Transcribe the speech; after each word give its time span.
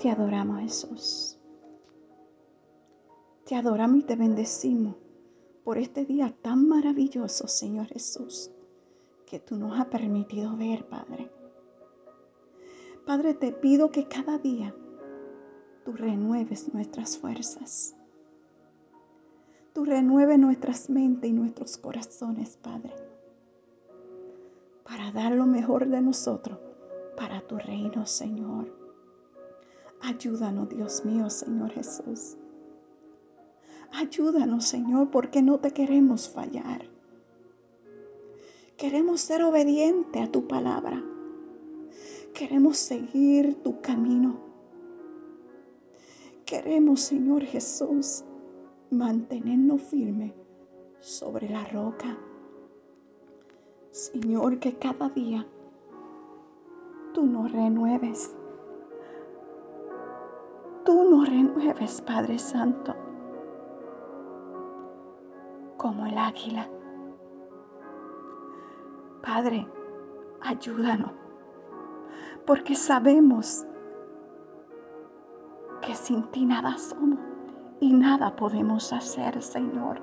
Te 0.00 0.08
adoramos 0.08 0.60
Jesús. 0.60 1.38
Te 3.44 3.54
adoramos 3.54 3.98
y 3.98 4.02
te 4.02 4.16
bendecimos 4.16 4.96
por 5.62 5.76
este 5.76 6.06
día 6.06 6.34
tan 6.40 6.66
maravilloso, 6.66 7.46
Señor 7.48 7.88
Jesús, 7.88 8.50
que 9.26 9.38
tú 9.40 9.56
nos 9.56 9.78
has 9.78 9.88
permitido 9.88 10.56
ver, 10.56 10.88
Padre. 10.88 11.30
Padre, 13.04 13.34
te 13.34 13.52
pido 13.52 13.90
que 13.90 14.08
cada 14.08 14.38
día 14.38 14.74
tú 15.84 15.92
renueves 15.92 16.72
nuestras 16.72 17.18
fuerzas. 17.18 17.94
Tú 19.74 19.84
renueves 19.84 20.38
nuestras 20.38 20.88
mentes 20.88 21.28
y 21.28 21.34
nuestros 21.34 21.76
corazones, 21.76 22.56
Padre, 22.56 22.94
para 24.82 25.12
dar 25.12 25.32
lo 25.32 25.44
mejor 25.44 25.86
de 25.88 26.00
nosotros 26.00 26.58
para 27.18 27.46
tu 27.46 27.58
reino, 27.58 28.06
Señor. 28.06 28.79
Ayúdanos, 30.02 30.68
Dios 30.68 31.04
mío, 31.04 31.28
Señor 31.28 31.70
Jesús. 31.70 32.36
Ayúdanos, 33.92 34.64
Señor, 34.64 35.10
porque 35.10 35.42
no 35.42 35.58
te 35.58 35.72
queremos 35.72 36.28
fallar. 36.28 36.88
Queremos 38.76 39.20
ser 39.20 39.42
obedientes 39.42 40.22
a 40.22 40.30
tu 40.30 40.46
palabra. 40.46 41.04
Queremos 42.32 42.78
seguir 42.78 43.62
tu 43.62 43.80
camino. 43.80 44.40
Queremos, 46.46 47.00
Señor 47.00 47.42
Jesús, 47.44 48.24
mantenernos 48.90 49.82
firmes 49.82 50.32
sobre 51.00 51.48
la 51.48 51.64
roca. 51.64 52.18
Señor, 53.90 54.58
que 54.60 54.78
cada 54.78 55.10
día 55.10 55.46
tú 57.12 57.26
nos 57.26 57.52
renueves. 57.52 58.34
Tú 60.90 61.04
nos 61.04 61.28
renueves, 61.28 62.00
Padre 62.00 62.36
Santo, 62.36 62.96
como 65.76 66.04
el 66.04 66.18
águila. 66.18 66.68
Padre, 69.22 69.68
ayúdanos, 70.40 71.12
porque 72.44 72.74
sabemos 72.74 73.64
que 75.80 75.94
sin 75.94 76.24
ti 76.32 76.44
nada 76.44 76.76
somos 76.76 77.20
y 77.78 77.92
nada 77.92 78.34
podemos 78.34 78.92
hacer, 78.92 79.40
Señor. 79.44 80.00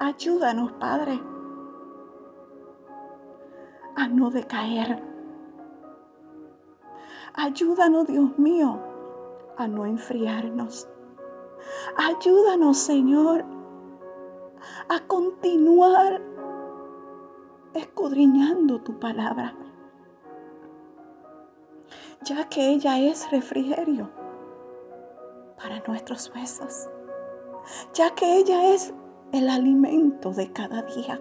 Ayúdanos, 0.00 0.72
Padre, 0.80 1.22
a 3.94 4.08
no 4.08 4.30
decaer. 4.30 5.11
Ayúdanos, 7.34 8.06
Dios 8.06 8.38
mío, 8.38 8.78
a 9.56 9.66
no 9.66 9.86
enfriarnos. 9.86 10.86
Ayúdanos, 11.96 12.76
Señor, 12.76 13.44
a 14.88 15.00
continuar 15.06 16.20
escudriñando 17.74 18.80
tu 18.82 18.98
palabra, 18.98 19.54
ya 22.22 22.48
que 22.48 22.70
ella 22.70 22.98
es 22.98 23.30
refrigerio 23.30 24.10
para 25.56 25.82
nuestros 25.86 26.30
huesos, 26.34 26.90
ya 27.94 28.14
que 28.14 28.38
ella 28.38 28.74
es 28.74 28.92
el 29.32 29.48
alimento 29.48 30.32
de 30.32 30.52
cada 30.52 30.82
día. 30.82 31.18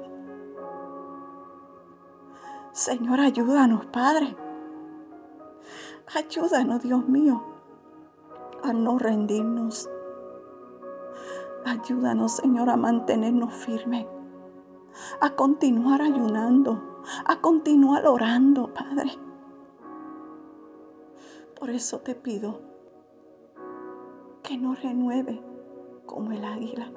Señor, 2.73 3.19
ayúdanos, 3.21 3.85
Padre. 3.87 4.35
Ayúdanos, 6.13 6.81
Dios 6.81 7.07
mío, 7.07 7.41
a 8.63 8.73
no 8.73 8.99
rendirnos. 8.99 9.89
Ayúdanos, 11.65 12.33
Señor, 12.33 12.69
a 12.69 12.75
mantenernos 12.75 13.53
firmes, 13.53 14.05
a 15.21 15.29
continuar 15.35 16.01
ayunando, 16.01 17.01
a 17.25 17.39
continuar 17.39 18.05
orando, 18.07 18.73
Padre. 18.73 19.17
Por 21.57 21.69
eso 21.69 21.99
te 21.99 22.13
pido 22.13 22.59
que 24.43 24.57
nos 24.57 24.81
renueve 24.81 25.41
como 26.05 26.33
el 26.33 26.43
águila. 26.43 26.91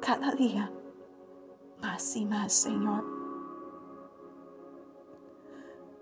Cada 0.00 0.32
día 0.32 0.72
más 1.80 2.16
y 2.16 2.26
más, 2.26 2.52
Señor. 2.52 3.21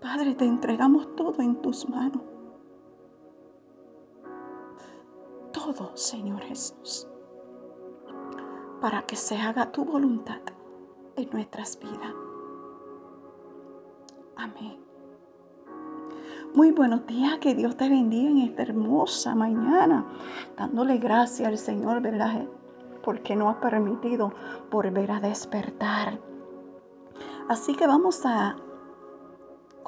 Padre, 0.01 0.33
te 0.33 0.45
entregamos 0.45 1.15
todo 1.15 1.41
en 1.43 1.61
tus 1.61 1.87
manos. 1.87 2.23
Todo, 5.53 5.95
Señor 5.95 6.41
Jesús, 6.41 7.07
para 8.81 9.03
que 9.03 9.15
se 9.15 9.37
haga 9.37 9.71
tu 9.71 9.85
voluntad 9.85 10.41
en 11.15 11.29
nuestras 11.29 11.77
vidas. 11.79 12.15
Amén. 14.35 14.79
Muy 16.55 16.71
buenos 16.71 17.05
días, 17.05 17.37
que 17.37 17.53
Dios 17.53 17.77
te 17.77 17.87
bendiga 17.87 18.31
en 18.31 18.39
esta 18.39 18.63
hermosa 18.63 19.35
mañana, 19.35 20.07
dándole 20.57 20.97
gracias 20.97 21.47
al 21.47 21.59
Señor, 21.59 22.01
¿verdad? 22.01 22.47
Porque 23.03 23.35
nos 23.35 23.55
ha 23.55 23.61
permitido 23.61 24.33
volver 24.71 25.11
a 25.11 25.19
despertar. 25.19 26.19
Así 27.47 27.75
que 27.75 27.85
vamos 27.85 28.25
a 28.25 28.57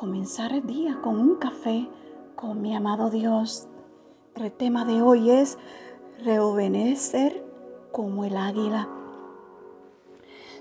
comenzar 0.04 0.52
el 0.52 0.68
día 0.68 1.00
con 1.02 1.18
un 1.18 1.36
café 1.36 1.88
con 2.36 2.62
mi 2.62 2.76
amado 2.76 3.10
Dios. 3.10 3.70
El 4.36 4.52
tema 4.52 4.84
de 4.84 5.02
hoy 5.02 5.32
es 5.32 5.58
rejuvenecer 6.26 7.42
como 7.94 8.26
el 8.26 8.36
águila. 8.36 8.90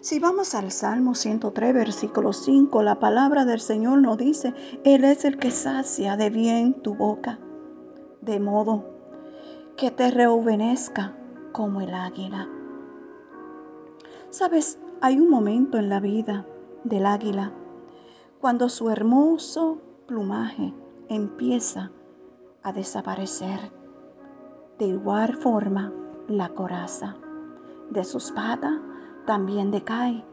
Si 0.01 0.21
vamos 0.21 0.55
al 0.55 0.71
Salmo 0.71 1.17
103, 1.17 1.75
versículo 1.75 2.33
5, 2.33 2.85
la 2.85 3.01
palabra 3.01 3.45
del 3.45 3.59
Señor 3.59 4.01
nos 4.01 4.17
dice, 4.17 4.55
Él 4.85 5.03
es 5.03 5.25
el 5.25 5.39
que 5.39 5.51
sacia 5.51 6.17
de 6.17 6.31
bien 6.31 6.75
tu 6.75 6.95
boca, 6.95 7.41
de 8.21 8.39
modo 8.39 8.85
que 9.77 9.91
te 9.91 10.13
rejuvenezca 10.13 11.17
como 11.51 11.81
el 11.81 11.93
águila. 11.95 12.49
Sabes, 14.31 14.79
hay 15.01 15.19
un 15.19 15.29
momento 15.29 15.79
en 15.79 15.89
la 15.89 15.99
vida 15.99 16.47
del 16.85 17.07
águila 17.07 17.55
cuando 18.43 18.69
su 18.69 18.91
hermoso 18.91 19.79
plumaje 20.09 20.75
empieza 21.09 21.93
a 22.65 22.73
desaparecer. 22.73 23.71
De 24.81 24.87
igual 24.87 25.37
forma, 25.37 25.93
la 26.27 26.49
coraza 26.49 27.15
de 27.91 28.03
sus 28.03 28.33
patas 28.33 28.81
también 29.27 29.71
decae 29.71 30.25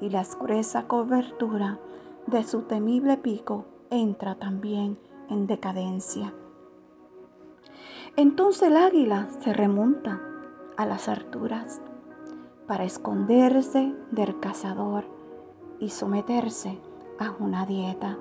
y 0.00 0.08
la 0.08 0.24
gruesa 0.40 0.88
cobertura 0.88 1.78
de 2.26 2.44
su 2.44 2.62
temible 2.62 3.18
pico 3.18 3.66
entra 3.90 4.36
también 4.36 4.96
en 5.28 5.46
decadencia. 5.46 6.32
Entonces 8.16 8.68
el 8.68 8.78
águila 8.78 9.28
se 9.40 9.52
remonta 9.52 10.18
a 10.78 10.86
las 10.86 11.10
alturas 11.10 11.82
para 12.66 12.84
esconderse 12.84 13.94
del 14.12 14.40
cazador 14.40 15.04
y 15.78 15.90
someterse 15.90 16.80
a 17.18 17.34
una 17.38 17.66
dieta 17.66 18.18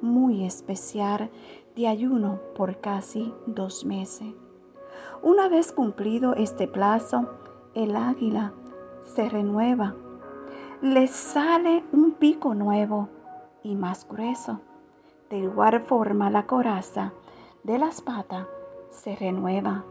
muy 0.00 0.44
especial 0.44 1.30
de 1.74 1.88
ayuno 1.88 2.40
por 2.54 2.80
casi 2.80 3.34
dos 3.46 3.84
meses. 3.84 4.34
Una 5.22 5.48
vez 5.48 5.72
cumplido 5.72 6.34
este 6.34 6.68
plazo, 6.68 7.28
el 7.74 7.96
águila 7.96 8.52
se 9.14 9.28
renueva. 9.28 9.94
Le 10.82 11.06
sale 11.06 11.84
un 11.92 12.12
pico 12.12 12.54
nuevo 12.54 13.08
y 13.62 13.74
más 13.74 14.06
grueso. 14.06 14.60
De 15.30 15.38
igual 15.38 15.80
forma 15.80 16.30
la 16.30 16.46
coraza 16.46 17.12
de 17.62 17.78
las 17.78 18.02
patas 18.02 18.46
se 18.90 19.16
renueva 19.16 19.84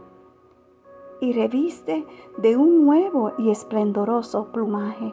y 1.20 1.32
reviste 1.32 2.06
de 2.38 2.56
un 2.56 2.84
nuevo 2.84 3.32
y 3.38 3.50
esplendoroso 3.50 4.52
plumaje 4.52 5.12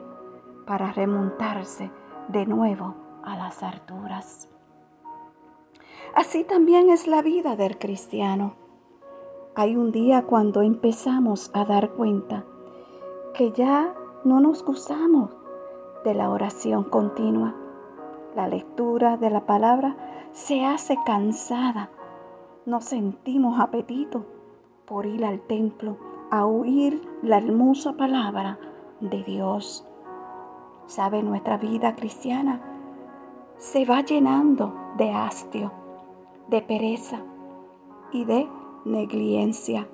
para 0.65 0.91
remontarse 0.91 1.91
de 2.29 2.45
nuevo 2.45 3.00
a 3.23 3.35
las 3.35 3.63
alturas. 3.63 4.49
Así 6.15 6.43
también 6.43 6.89
es 6.89 7.07
la 7.07 7.21
vida 7.21 7.55
del 7.55 7.77
cristiano. 7.77 8.55
Hay 9.55 9.75
un 9.75 9.91
día 9.91 10.23
cuando 10.23 10.61
empezamos 10.61 11.51
a 11.53 11.65
dar 11.65 11.91
cuenta 11.91 12.45
que 13.33 13.51
ya 13.51 13.93
no 14.23 14.39
nos 14.39 14.63
gustamos 14.63 15.31
de 16.03 16.13
la 16.13 16.29
oración 16.29 16.83
continua. 16.83 17.55
La 18.35 18.47
lectura 18.47 19.17
de 19.17 19.29
la 19.29 19.45
palabra 19.45 19.95
se 20.31 20.65
hace 20.65 20.97
cansada. 21.05 21.89
No 22.65 22.81
sentimos 22.81 23.59
apetito 23.59 24.25
por 24.85 25.05
ir 25.05 25.25
al 25.25 25.41
templo 25.41 25.97
a 26.29 26.45
oír 26.45 27.01
la 27.21 27.37
hermosa 27.37 27.93
palabra 27.93 28.57
de 28.99 29.23
Dios. 29.23 29.85
¿Sabe 30.85 31.23
nuestra 31.23 31.57
vida 31.57 31.95
cristiana? 31.95 32.70
Se 33.61 33.85
va 33.85 34.01
llenando 34.01 34.73
de 34.97 35.11
hastio, 35.11 35.71
de 36.47 36.63
pereza 36.63 37.21
y 38.11 38.25
de 38.25 38.49
negligencia 38.85 39.87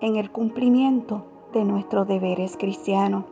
en 0.00 0.14
el 0.14 0.30
cumplimiento 0.30 1.24
de 1.52 1.64
nuestros 1.64 2.06
deberes 2.06 2.56
cristianos. 2.56 3.24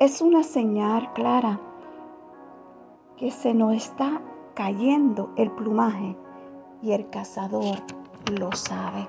Es 0.00 0.20
una 0.20 0.42
señal 0.42 1.12
clara 1.12 1.60
que 3.16 3.30
se 3.30 3.54
nos 3.54 3.74
está 3.76 4.20
cayendo 4.54 5.30
el 5.36 5.52
plumaje 5.52 6.16
y 6.82 6.94
el 6.94 7.08
cazador 7.10 7.78
lo 8.40 8.50
sabe. 8.50 9.06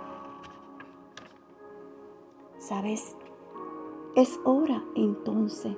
¿Sabes? 2.60 3.18
Es 4.16 4.40
hora 4.46 4.84
entonces, 4.94 5.76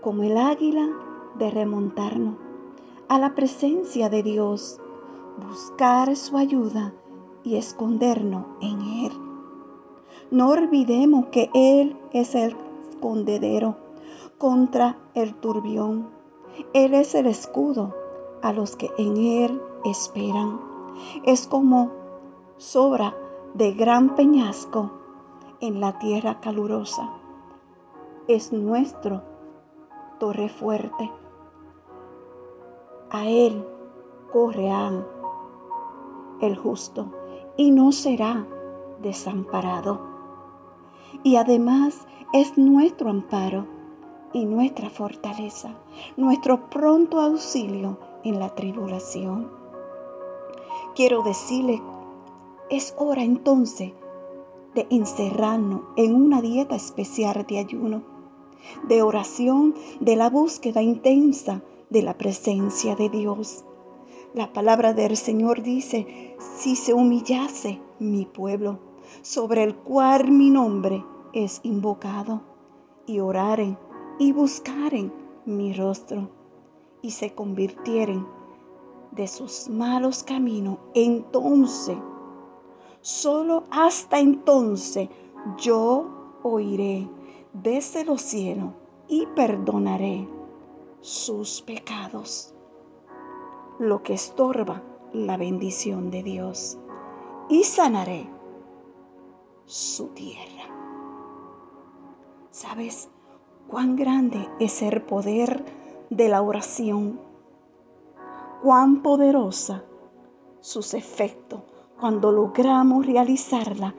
como 0.00 0.22
el 0.22 0.38
águila, 0.38 0.88
de 1.38 1.50
remontarnos 1.50 2.51
a 3.08 3.18
la 3.18 3.34
presencia 3.34 4.08
de 4.08 4.22
Dios, 4.22 4.80
buscar 5.48 6.14
su 6.16 6.36
ayuda 6.36 6.94
y 7.44 7.56
escondernos 7.56 8.46
en 8.60 8.80
Él. 8.80 9.12
No 10.30 10.50
olvidemos 10.50 11.26
que 11.26 11.50
Él 11.54 11.96
es 12.12 12.34
el 12.34 12.56
escondedero 12.88 13.76
contra 14.38 14.98
el 15.14 15.34
turbión. 15.34 16.08
Él 16.72 16.94
es 16.94 17.14
el 17.14 17.26
escudo 17.26 17.94
a 18.42 18.52
los 18.52 18.76
que 18.76 18.90
en 18.98 19.16
Él 19.16 19.60
esperan. 19.84 20.60
Es 21.24 21.46
como 21.46 21.90
sobra 22.56 23.14
de 23.54 23.72
gran 23.72 24.14
peñasco 24.14 24.90
en 25.60 25.80
la 25.80 25.98
tierra 25.98 26.40
calurosa. 26.40 27.10
Es 28.28 28.52
nuestro 28.52 29.22
torre 30.18 30.48
fuerte. 30.48 31.10
A 33.14 33.28
Él 33.28 33.62
correan 34.32 35.06
el 36.40 36.56
justo 36.56 37.12
y 37.58 37.70
no 37.70 37.92
será 37.92 38.46
desamparado. 39.02 40.00
Y 41.22 41.36
además 41.36 42.06
es 42.32 42.56
nuestro 42.56 43.10
amparo 43.10 43.66
y 44.32 44.46
nuestra 44.46 44.88
fortaleza, 44.88 45.74
nuestro 46.16 46.70
pronto 46.70 47.20
auxilio 47.20 47.98
en 48.24 48.38
la 48.38 48.54
tribulación. 48.54 49.50
Quiero 50.94 51.22
decirle, 51.22 51.82
es 52.70 52.94
hora 52.96 53.22
entonces 53.22 53.92
de 54.74 54.86
encerrarnos 54.88 55.82
en 55.96 56.14
una 56.14 56.40
dieta 56.40 56.76
especial 56.76 57.44
de 57.46 57.58
ayuno, 57.58 58.00
de 58.84 59.02
oración, 59.02 59.74
de 60.00 60.16
la 60.16 60.30
búsqueda 60.30 60.80
intensa 60.80 61.60
de 61.92 62.02
la 62.02 62.16
presencia 62.16 62.96
de 62.96 63.10
Dios. 63.10 63.64
La 64.34 64.52
palabra 64.54 64.94
del 64.94 65.16
Señor 65.16 65.62
dice, 65.62 66.36
si 66.56 66.74
se 66.74 66.94
humillase 66.94 67.80
mi 67.98 68.24
pueblo, 68.24 68.78
sobre 69.20 69.62
el 69.62 69.76
cual 69.76 70.30
mi 70.32 70.48
nombre 70.48 71.04
es 71.34 71.60
invocado, 71.62 72.40
y 73.06 73.20
oraren 73.20 73.76
y 74.18 74.32
buscaren 74.32 75.12
mi 75.44 75.74
rostro, 75.74 76.30
y 77.02 77.10
se 77.10 77.34
convirtieren 77.34 78.26
de 79.10 79.28
sus 79.28 79.68
malos 79.68 80.22
caminos, 80.22 80.78
entonces, 80.94 81.98
solo 83.02 83.64
hasta 83.70 84.18
entonces, 84.18 85.10
yo 85.58 86.38
oiré 86.42 87.06
desde 87.52 88.06
los 88.06 88.22
cielos 88.22 88.70
y 89.08 89.26
perdonaré 89.36 90.26
sus 91.02 91.62
pecados 91.62 92.54
lo 93.80 94.04
que 94.04 94.14
estorba 94.14 94.82
la 95.12 95.36
bendición 95.36 96.12
de 96.12 96.22
Dios 96.22 96.78
y 97.48 97.64
sanaré 97.64 98.30
su 99.66 100.08
tierra. 100.08 100.62
¿Sabes 102.50 103.10
cuán 103.66 103.96
grande 103.96 104.48
es 104.60 104.80
el 104.82 105.02
poder 105.02 105.64
de 106.10 106.28
la 106.28 106.40
oración? 106.40 107.18
Cuán 108.62 109.02
poderosa 109.02 109.84
sus 110.60 110.94
efectos 110.94 111.62
cuando 111.98 112.30
logramos 112.30 113.06
realizarla 113.06 113.96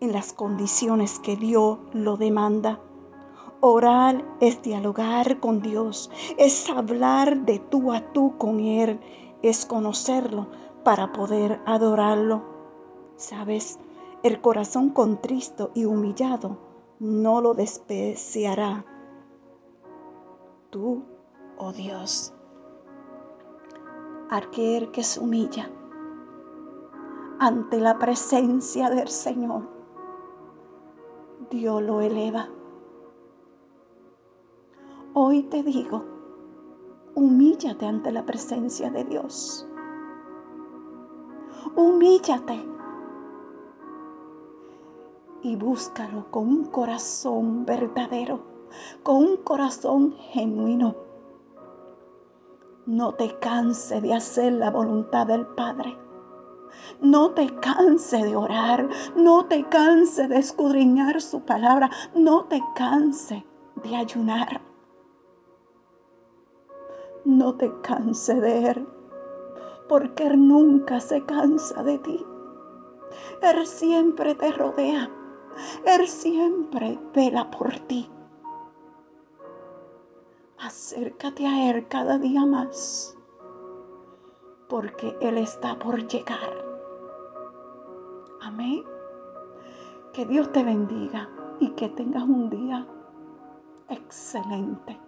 en 0.00 0.12
las 0.12 0.32
condiciones 0.32 1.18
que 1.18 1.36
Dios 1.36 1.78
lo 1.92 2.16
demanda. 2.16 2.80
Orar 3.60 4.24
es 4.40 4.62
dialogar 4.62 5.40
con 5.40 5.60
Dios, 5.60 6.10
es 6.36 6.70
hablar 6.70 7.44
de 7.44 7.58
tú 7.58 7.92
a 7.92 8.12
tú 8.12 8.38
con 8.38 8.60
Él, 8.60 9.00
es 9.42 9.66
conocerlo 9.66 10.46
para 10.84 11.12
poder 11.12 11.60
adorarlo. 11.66 12.42
Sabes, 13.16 13.80
el 14.22 14.40
corazón 14.40 14.90
contristo 14.90 15.72
y 15.74 15.86
humillado 15.86 16.58
no 17.00 17.40
lo 17.40 17.54
despreciará. 17.54 18.84
Tú, 20.70 21.02
oh 21.56 21.72
Dios, 21.72 22.32
aquel 24.30 24.92
que 24.92 25.02
se 25.02 25.18
humilla 25.18 25.68
ante 27.40 27.80
la 27.80 27.98
presencia 27.98 28.88
del 28.88 29.08
Señor, 29.08 29.68
Dios 31.50 31.82
lo 31.82 32.00
eleva. 32.00 32.50
Hoy 35.20 35.42
te 35.42 35.64
digo, 35.64 36.04
humíllate 37.16 37.84
ante 37.86 38.12
la 38.12 38.24
presencia 38.24 38.88
de 38.88 39.02
Dios. 39.02 39.66
Humíllate 41.74 42.64
y 45.42 45.56
búscalo 45.56 46.30
con 46.30 46.46
un 46.46 46.64
corazón 46.66 47.66
verdadero, 47.66 48.42
con 49.02 49.16
un 49.16 49.36
corazón 49.38 50.12
genuino. 50.12 50.94
No 52.86 53.14
te 53.14 53.40
canse 53.40 54.00
de 54.00 54.14
hacer 54.14 54.52
la 54.52 54.70
voluntad 54.70 55.26
del 55.26 55.48
Padre. 55.48 55.98
No 57.00 57.32
te 57.32 57.56
canse 57.56 58.22
de 58.22 58.36
orar, 58.36 58.88
no 59.16 59.46
te 59.46 59.64
canse 59.64 60.28
de 60.28 60.38
escudriñar 60.38 61.20
su 61.20 61.40
palabra, 61.40 61.90
no 62.14 62.44
te 62.44 62.62
canse 62.76 63.44
de 63.82 63.96
ayunar 63.96 64.67
no 67.28 67.56
te 67.56 67.70
canse 67.82 68.40
de 68.40 68.70
Él, 68.70 68.88
porque 69.86 70.26
Él 70.26 70.48
nunca 70.48 70.98
se 70.98 71.24
cansa 71.26 71.82
de 71.82 71.98
ti. 71.98 72.26
Él 73.42 73.66
siempre 73.66 74.34
te 74.34 74.50
rodea, 74.50 75.10
Él 75.84 76.08
siempre 76.08 76.98
vela 77.14 77.50
por 77.50 77.78
ti. 77.80 78.10
Acércate 80.58 81.46
a 81.46 81.70
Él 81.70 81.86
cada 81.88 82.18
día 82.18 82.46
más, 82.46 83.16
porque 84.68 85.14
Él 85.20 85.36
está 85.36 85.78
por 85.78 86.06
llegar. 86.08 86.64
Amén. 88.40 88.84
Que 90.14 90.24
Dios 90.24 90.50
te 90.50 90.64
bendiga 90.64 91.28
y 91.60 91.70
que 91.72 91.90
tengas 91.90 92.22
un 92.22 92.48
día 92.48 92.86
excelente. 93.90 95.07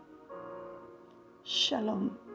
Shalom. 1.44 2.30